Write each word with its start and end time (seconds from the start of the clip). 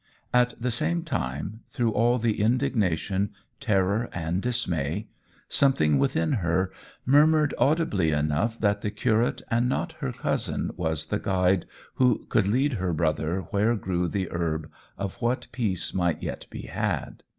At 0.33 0.59
the 0.59 0.71
same 0.71 1.03
time, 1.03 1.59
through 1.69 1.91
all 1.91 2.17
the 2.17 2.41
indignation, 2.41 3.35
terror, 3.59 4.09
and 4.11 4.41
dismay, 4.41 5.09
something 5.47 5.99
within 5.99 6.31
her 6.31 6.71
murmured 7.05 7.53
audibly 7.59 8.09
enough 8.09 8.59
that 8.61 8.81
the 8.81 8.89
curate 8.89 9.43
and 9.51 9.69
not 9.69 9.91
her 9.99 10.11
cousin 10.11 10.71
was 10.75 11.05
the 11.05 11.19
guide 11.19 11.67
who 11.97 12.25
could 12.29 12.47
lead 12.47 12.73
her 12.73 12.93
brother 12.93 13.41
where 13.51 13.75
grew 13.75 14.07
the 14.07 14.27
herb 14.31 14.71
of 14.97 15.21
what 15.21 15.45
peace 15.51 15.93
might 15.93 16.23
yet 16.23 16.47
be 16.49 16.63
had. 16.63 17.21